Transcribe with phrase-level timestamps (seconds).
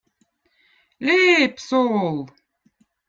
[1.05, 2.27] Leib- sool!